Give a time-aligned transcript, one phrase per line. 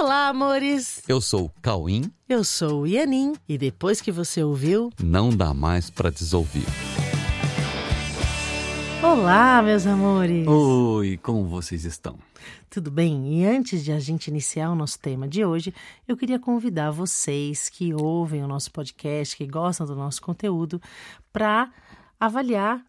[0.00, 1.02] Olá, amores!
[1.06, 2.10] Eu sou o Cauim.
[2.26, 3.34] Eu sou o Ianin.
[3.46, 6.64] E depois que você ouviu, Não dá mais para desouvir.
[9.02, 10.48] Olá, meus amores!
[10.48, 12.18] Oi, como vocês estão?
[12.70, 13.42] Tudo bem?
[13.42, 15.74] E antes de a gente iniciar o nosso tema de hoje,
[16.08, 20.80] eu queria convidar vocês que ouvem o nosso podcast, que gostam do nosso conteúdo,
[21.30, 21.70] para
[22.18, 22.82] avaliar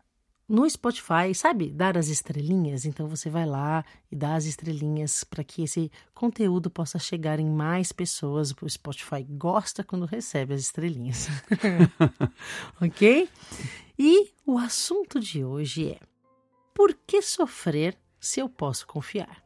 [0.48, 1.72] no Spotify, sabe?
[1.72, 2.86] Dar as estrelinhas.
[2.86, 7.50] Então você vai lá e dá as estrelinhas para que esse conteúdo possa chegar em
[7.50, 8.54] mais pessoas.
[8.62, 11.28] O Spotify gosta quando recebe as estrelinhas.
[12.82, 13.30] ok?
[13.98, 16.00] E o assunto de hoje é:
[16.74, 19.44] por que sofrer se eu posso confiar?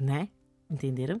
[0.00, 0.28] Né?
[0.70, 1.20] Entenderam?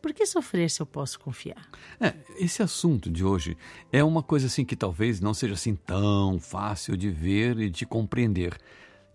[0.00, 1.68] Por que sofrer se eu posso confiar?
[2.00, 3.56] É, esse assunto de hoje
[3.92, 7.84] é uma coisa assim que talvez não seja assim tão fácil de ver e de
[7.84, 8.56] compreender.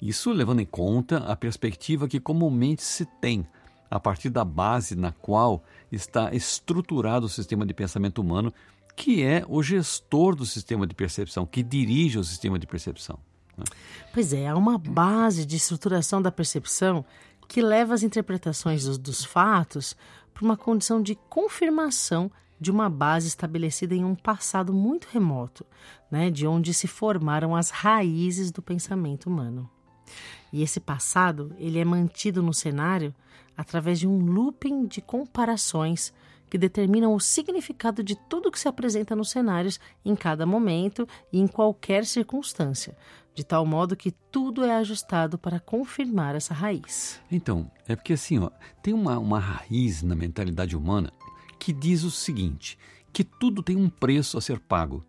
[0.02, 3.48] Isso levando em conta a perspectiva que comumente se tem
[3.90, 8.54] a partir da base na qual está estruturado o sistema de pensamento humano,
[8.96, 13.20] que é o gestor do sistema de percepção, que dirige o sistema de percepção.
[13.58, 13.64] né?
[14.14, 17.06] Pois é, há uma base de estruturação da percepção
[17.48, 19.96] que leva as interpretações dos, dos fatos
[20.34, 25.66] para uma condição de confirmação de uma base estabelecida em um passado muito remoto,
[26.10, 29.70] né, de onde se formaram as raízes do pensamento humano.
[30.52, 33.14] E esse passado, ele é mantido no cenário
[33.58, 36.14] através de um looping de comparações
[36.50, 41.40] que determinam o significado de tudo que se apresenta nos cenários em cada momento e
[41.40, 42.96] em qualquer circunstância,
[43.34, 47.22] de tal modo que tudo é ajustado para confirmar essa raiz.
[47.32, 48.50] Então, é porque assim, ó,
[48.82, 51.12] tem uma, uma raiz na mentalidade humana
[51.60, 52.78] que diz o seguinte:
[53.12, 55.06] que tudo tem um preço a ser pago.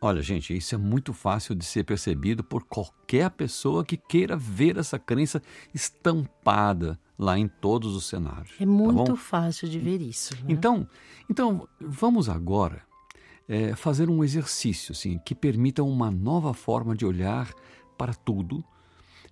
[0.00, 4.76] Olha, gente, isso é muito fácil de ser percebido por qualquer pessoa que queira ver
[4.76, 5.42] essa crença
[5.74, 8.52] estampada lá em todos os cenários.
[8.56, 9.16] É tá muito bom?
[9.16, 10.34] fácil de ver isso.
[10.36, 10.42] né?
[10.48, 10.86] Então,
[11.28, 12.82] então vamos agora
[13.48, 17.52] é, fazer um exercício assim, que permita uma nova forma de olhar
[17.96, 18.64] para tudo,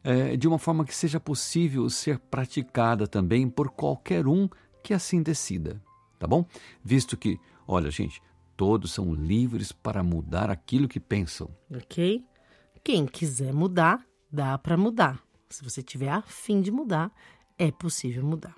[0.03, 4.49] é, de uma forma que seja possível ser praticada também por qualquer um
[4.83, 5.81] que assim decida,
[6.19, 6.45] tá bom?
[6.83, 8.23] Visto que, olha, gente,
[8.57, 11.51] todos são livres para mudar aquilo que pensam.
[11.71, 12.25] ok?
[12.83, 15.21] Quem quiser mudar, dá para mudar.
[15.49, 17.13] Se você tiver a fim de mudar,
[17.59, 18.55] é possível mudar.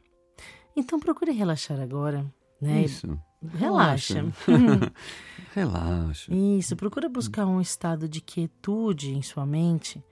[0.76, 2.26] Então procure relaxar agora,
[2.60, 2.82] né?
[2.82, 3.18] Isso.
[3.54, 4.24] Relaxa.
[5.54, 6.34] Relaxa.
[6.34, 10.02] Isso, procura buscar um estado de quietude em sua mente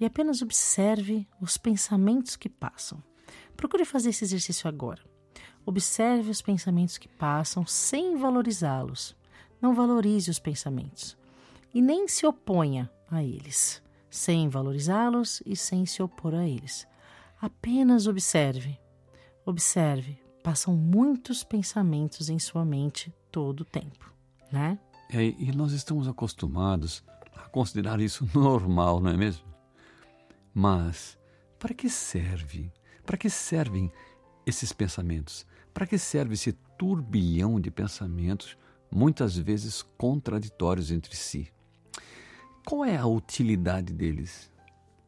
[0.00, 3.02] e apenas observe os pensamentos que passam.
[3.56, 5.00] Procure fazer esse exercício agora.
[5.64, 9.16] Observe os pensamentos que passam sem valorizá-los.
[9.60, 11.16] Não valorize os pensamentos
[11.74, 16.86] e nem se oponha a eles, sem valorizá-los e sem se opor a eles.
[17.42, 18.78] Apenas observe.
[19.44, 20.16] Observe.
[20.44, 24.14] Passam muitos pensamentos em sua mente todo o tempo,
[24.52, 24.78] né?
[25.10, 27.02] É, e nós estamos acostumados
[27.34, 29.44] a considerar isso normal, não é mesmo?
[30.54, 31.18] Mas
[31.58, 32.72] para que serve?
[33.04, 33.90] Para que servem
[34.46, 35.44] esses pensamentos?
[35.74, 38.56] Para que serve esse turbilhão de pensamentos,
[38.88, 41.52] muitas vezes contraditórios entre si?
[42.64, 44.52] Qual é a utilidade deles?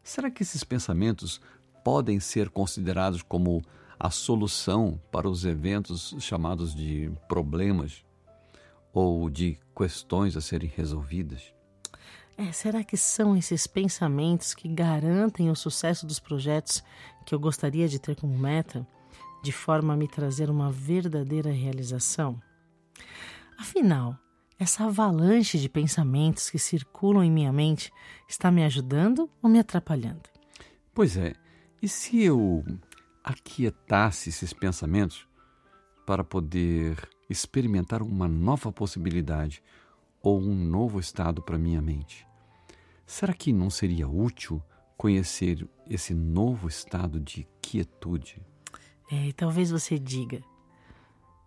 [0.02, 1.40] Será que esses pensamentos
[1.84, 3.62] podem ser considerados como
[4.00, 8.02] a solução para os eventos chamados de problemas
[8.92, 11.52] ou de questões a serem resolvidas?
[12.36, 16.82] É, será que são esses pensamentos que garantem o sucesso dos projetos
[17.24, 18.84] que eu gostaria de ter como meta,
[19.42, 22.40] de forma a me trazer uma verdadeira realização?
[23.56, 24.18] Afinal,
[24.58, 27.92] essa avalanche de pensamentos que circulam em minha mente
[28.28, 30.22] está me ajudando ou me atrapalhando?
[30.92, 31.34] Pois é,
[31.84, 32.64] e se eu
[33.22, 35.28] aquietasse esses pensamentos
[36.06, 36.96] para poder
[37.28, 39.62] experimentar uma nova possibilidade
[40.22, 42.26] ou um novo estado para minha mente?
[43.04, 44.62] Será que não seria útil
[44.96, 48.40] conhecer esse novo estado de quietude?
[49.12, 50.42] É, e talvez você diga: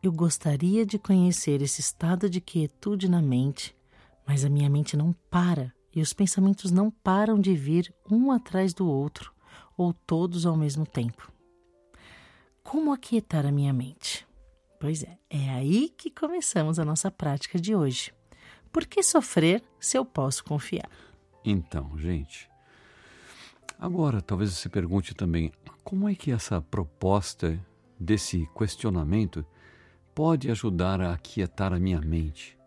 [0.04, 3.76] Eu gostaria de conhecer esse estado de quietude na mente,
[4.24, 8.72] mas a minha mente não para e os pensamentos não param de vir um atrás
[8.72, 9.36] do outro
[9.78, 11.32] ou todos ao mesmo tempo.
[12.64, 14.28] Como aquietar a minha mente?
[14.80, 18.12] Pois é, é aí que começamos a nossa prática de hoje.
[18.72, 20.90] Por que sofrer se eu posso confiar?
[21.46, 22.50] Então, gente,
[23.80, 25.52] agora talvez você pergunte também
[25.84, 27.60] como é que essa proposta
[28.00, 29.46] desse questionamento
[30.14, 32.58] pode ajudar a aquietar a minha mente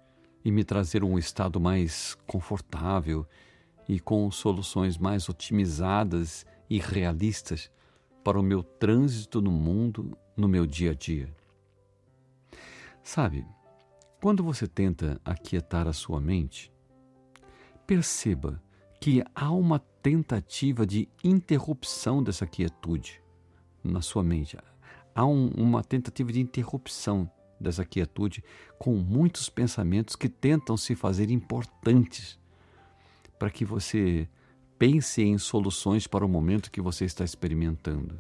[0.45, 3.27] e me trazer um estado mais confortável
[3.89, 7.69] e com soluções mais otimizadas e realistas
[8.23, 11.29] para o meu trânsito no mundo, no meu dia a dia.
[13.03, 13.45] Sabe,
[14.23, 16.73] quando você tenta aquietar a sua mente,
[17.87, 18.63] perceba
[19.01, 23.21] que há uma tentativa de interrupção dessa quietude
[23.83, 24.57] na sua mente.
[25.15, 27.29] Há um, uma tentativa de interrupção
[27.59, 28.45] dessa quietude
[28.79, 32.39] com muitos pensamentos que tentam se fazer importantes
[33.39, 34.29] para que você
[34.81, 38.19] pense em soluções para o momento que você está experimentando.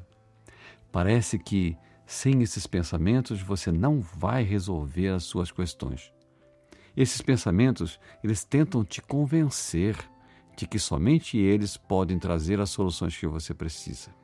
[0.93, 1.75] Parece que
[2.05, 6.13] sem esses pensamentos você não vai resolver as suas questões.
[6.95, 9.97] Esses pensamentos, eles tentam te convencer
[10.55, 14.15] de que somente eles podem trazer as soluções que você precisa.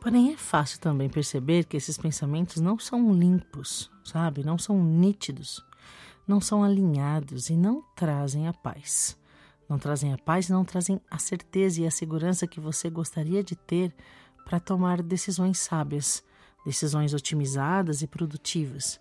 [0.00, 4.44] Porém, é fácil também perceber que esses pensamentos não são limpos, sabe?
[4.44, 5.60] Não são nítidos,
[6.28, 9.18] não são alinhados e não trazem a paz.
[9.68, 13.56] Não trazem a paz, não trazem a certeza e a segurança que você gostaria de
[13.56, 13.94] ter
[14.44, 16.22] para tomar decisões sábias,
[16.64, 19.00] decisões otimizadas e produtivas.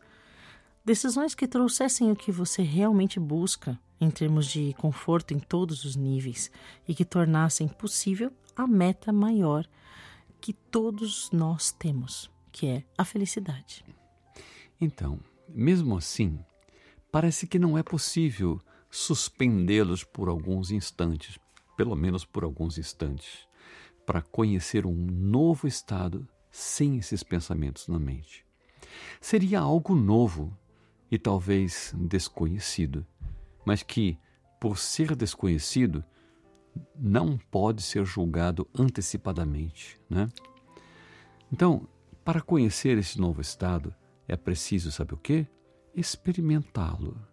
[0.86, 5.96] Decisões que trouxessem o que você realmente busca em termos de conforto em todos os
[5.96, 6.52] níveis
[6.88, 9.66] e que tornassem possível a meta maior
[10.42, 13.86] que todos nós temos, que é a felicidade.
[14.80, 16.38] Então, mesmo assim,
[17.10, 18.60] parece que não é possível
[18.94, 21.40] suspendê-los por alguns instantes,
[21.76, 23.48] pelo menos por alguns instantes,
[24.06, 28.46] para conhecer um novo estado sem esses pensamentos na mente.
[29.20, 30.56] Seria algo novo
[31.10, 33.04] e talvez desconhecido,
[33.66, 34.16] mas que,
[34.62, 36.06] por ser desconhecido,
[36.96, 40.00] não pode ser julgado antecipadamente.
[40.08, 40.30] Né?
[41.52, 41.88] Então,
[42.24, 43.92] para conhecer esse novo estado,
[44.28, 45.48] é preciso, sabe o quê?
[45.96, 47.33] Experimentá-lo.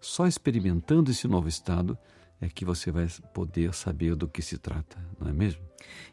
[0.00, 1.98] Só experimentando esse novo estado
[2.40, 5.62] é que você vai poder saber do que se trata, não é mesmo?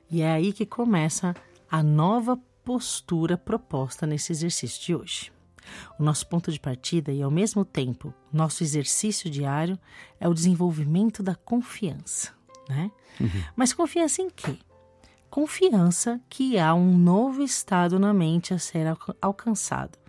[0.09, 1.35] E é aí que começa
[1.69, 5.31] a nova postura proposta nesse exercício de hoje.
[5.97, 9.79] O nosso ponto de partida e, ao mesmo tempo, nosso exercício diário
[10.19, 12.31] é o desenvolvimento da confiança,
[12.67, 12.91] né?
[13.19, 13.43] Uhum.
[13.55, 14.57] Mas confiança em quê?
[15.29, 18.85] Confiança que há um novo estado na mente a ser
[19.21, 20.02] alcançado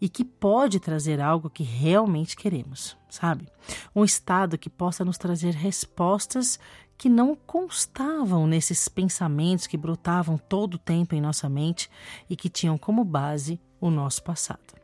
[0.00, 3.48] e que pode trazer algo que realmente queremos, sabe?
[3.94, 6.58] Um estado que possa nos trazer respostas
[6.96, 11.90] que não constavam nesses pensamentos que brotavam todo o tempo em nossa mente
[12.28, 14.74] e que tinham como base o nosso passado.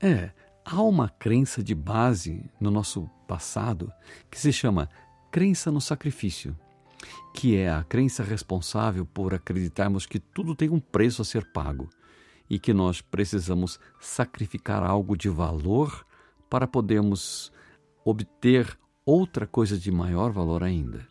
[0.00, 0.32] É,
[0.64, 3.92] há uma crença de base no nosso passado
[4.30, 4.90] que se chama
[5.30, 6.58] crença no sacrifício,
[7.32, 11.88] que é a crença responsável por acreditarmos que tudo tem um preço a ser pago
[12.48, 16.06] e que nós precisamos sacrificar algo de valor
[16.48, 17.52] para podermos
[18.04, 21.06] obter outra coisa de maior valor ainda.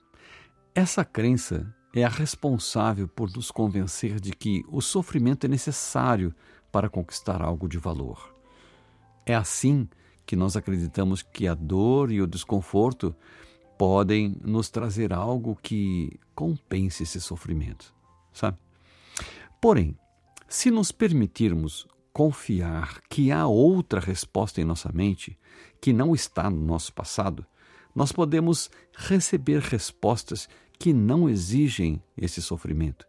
[0.76, 6.34] Essa crença é a responsável por nos convencer de que o sofrimento é necessário
[6.72, 8.36] para conquistar algo de valor.
[9.26, 9.88] É assim
[10.26, 13.16] que nós acreditamos que a dor e o desconforto
[13.78, 17.94] podem nos trazer algo que compense esse sofrimento,
[18.32, 18.58] sabe?
[19.62, 19.96] Porém,
[20.54, 25.36] se nos permitirmos confiar que há outra resposta em nossa mente
[25.82, 27.44] que não está no nosso passado,
[27.96, 30.48] nós podemos receber respostas
[30.78, 33.08] que não exigem esse sofrimento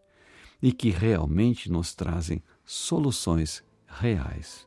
[0.62, 4.66] e que realmente nos trazem soluções reais.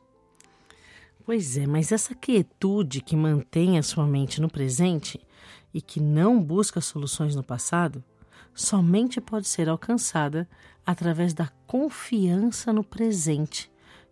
[1.26, 5.20] Pois é, mas essa quietude que mantém a sua mente no presente
[5.74, 8.04] e que não busca soluções no passado
[8.54, 10.48] somente pode ser alcançada
[10.84, 13.70] através da confiança no presente,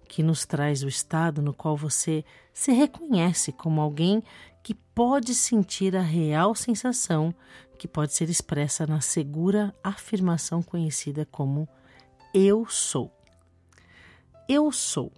[0.09, 4.23] que nos traz o estado no qual você se reconhece como alguém
[4.63, 7.35] que pode sentir a real sensação
[7.77, 11.69] que pode ser expressa na segura afirmação conhecida como
[12.35, 13.13] eu sou.
[14.49, 15.13] Eu sou.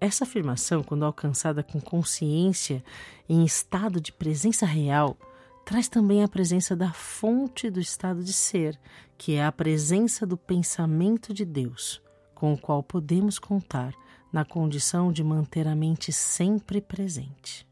[0.00, 2.84] Essa afirmação, quando alcançada com consciência
[3.28, 5.16] em estado de presença real,
[5.64, 8.78] traz também a presença da fonte do estado de ser,
[9.16, 12.02] que é a presença do pensamento de Deus,
[12.34, 13.94] com o qual podemos contar
[14.32, 17.66] na condição de manter a mente sempre presente.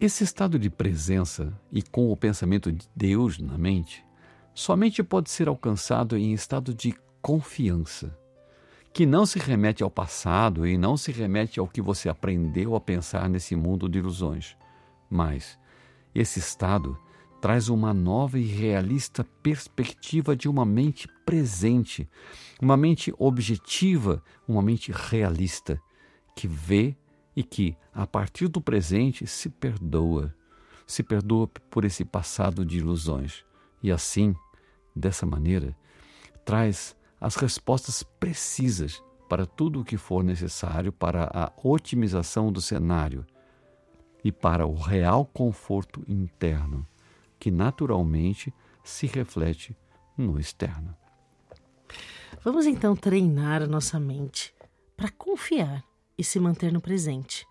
[0.00, 4.04] Esse estado de presença e com o pensamento de Deus na mente
[4.54, 8.16] somente pode ser alcançado em estado de confiança,
[8.92, 12.80] que não se remete ao passado e não se remete ao que você aprendeu a
[12.80, 14.56] pensar nesse mundo de ilusões,
[15.10, 15.58] mas
[16.20, 16.98] esse estado
[17.40, 22.08] traz uma nova e realista perspectiva de uma mente presente,
[22.60, 25.80] uma mente objetiva, uma mente realista,
[26.34, 26.96] que vê
[27.36, 30.34] e que, a partir do presente, se perdoa,
[30.84, 33.44] se perdoa por esse passado de ilusões.
[33.80, 34.34] E assim,
[34.94, 35.76] dessa maneira,
[36.44, 43.24] traz as respostas precisas para tudo o que for necessário para a otimização do cenário
[44.28, 46.86] e para o real conforto interno,
[47.40, 48.52] que naturalmente
[48.84, 49.74] se reflete
[50.18, 50.94] no externo.
[52.44, 54.54] Vamos então treinar a nossa mente
[54.94, 55.82] para confiar
[56.18, 57.46] e se manter no presente,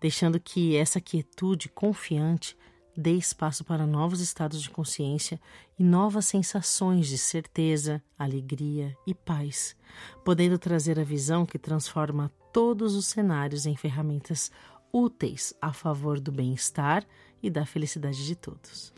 [0.00, 2.56] deixando que essa quietude confiante
[2.96, 5.38] dê espaço para novos estados de consciência
[5.78, 9.76] e novas sensações de certeza, alegria e paz,
[10.24, 14.50] podendo trazer a visão que transforma todos os cenários em ferramentas
[14.92, 17.04] úteis a favor do bem-estar
[17.42, 18.92] e da felicidade de todos.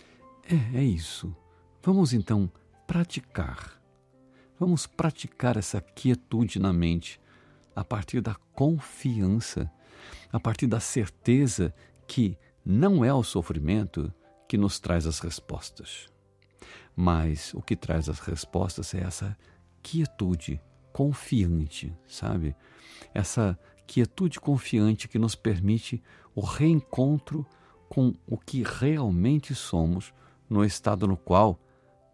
[0.48, 1.34] É, é isso.
[1.82, 2.50] Vamos então
[2.86, 3.80] praticar.
[4.58, 7.20] Vamos praticar essa quietude na mente
[7.74, 9.70] a partir da confiança,
[10.32, 11.74] a partir da certeza
[12.06, 14.12] que não é o sofrimento
[14.48, 16.06] que nos traz as respostas,
[16.94, 19.36] mas o que traz as respostas é essa
[19.82, 20.60] quietude
[20.92, 22.54] confiante, sabe?
[23.12, 26.02] Essa quietude confiante que nos permite
[26.34, 27.46] o reencontro
[27.88, 30.12] com o que realmente somos
[30.48, 31.58] no estado no qual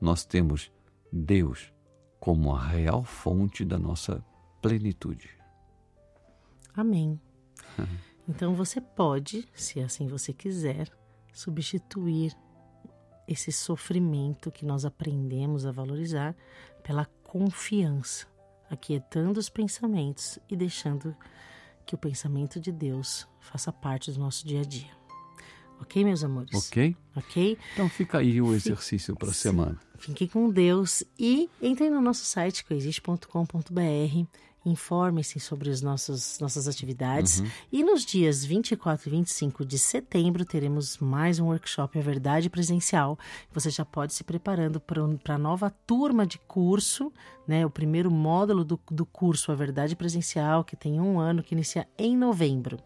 [0.00, 0.71] nós temos
[1.12, 1.73] Deus
[2.19, 4.25] como a real fonte da nossa
[4.61, 5.31] plenitude.
[6.75, 7.21] Amém.
[8.29, 10.89] Então você pode, se assim você quiser,
[11.33, 12.33] substituir
[13.27, 16.37] esse sofrimento que nós aprendemos a valorizar
[16.85, 18.29] pela confiança,
[18.71, 21.17] aquietando os pensamentos e deixando
[21.87, 24.90] que o pensamento de Deus faça parte do nosso dia a dia.
[25.80, 26.54] Ok, meus amores?
[26.54, 26.94] Ok.
[27.16, 27.58] Ok?
[27.72, 29.78] Então fica aí o exercício para a semana.
[29.99, 34.26] Fiquem com Deus e entrem no nosso site coexiste.com.br
[34.64, 37.40] informe-se sobre as nossas, nossas atividades.
[37.40, 37.46] Uhum.
[37.72, 43.18] E nos dias 24 e 25 de setembro teremos mais um workshop A Verdade Presencial.
[43.52, 47.12] Você já pode se preparando para a nova turma de curso,
[47.47, 47.64] né?
[47.66, 51.87] O primeiro módulo do, do curso A Verdade Presencial, que tem um ano, que inicia
[51.99, 52.78] em novembro.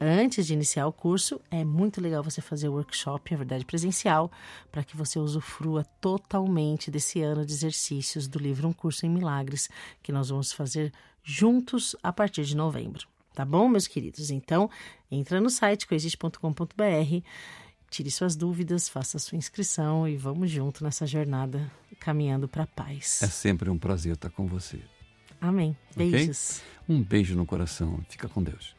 [0.00, 4.30] Antes de iniciar o curso, é muito legal você fazer o workshop A Verdade Presencial
[4.70, 9.68] para que você usufrua totalmente desse ano de exercícios do livro Um Curso em Milagres,
[10.02, 13.06] que nós vamos fazer juntos a partir de novembro.
[13.34, 14.30] Tá bom, meus queridos?
[14.30, 14.68] Então,
[15.08, 17.22] entra no site coexiste.com.br,
[17.90, 23.20] tire suas dúvidas, faça sua inscrição e vamos junto nessa jornada caminhando para a paz.
[23.22, 24.80] É sempre um prazer estar com você.
[25.40, 25.76] Amém.
[25.96, 26.60] Beijos.
[26.84, 26.96] Okay?
[26.96, 28.00] Um beijo no coração.
[28.08, 28.77] Fica com Deus.